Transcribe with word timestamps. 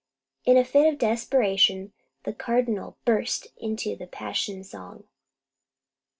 In 0.45 0.57
a 0.57 0.65
fit 0.65 0.91
of 0.91 0.97
desperation 0.97 1.93
the 2.23 2.33
Cardinal 2.33 2.97
burst 3.05 3.45
into 3.59 3.95
the 3.95 4.07
passion 4.07 4.63
song. 4.63 5.03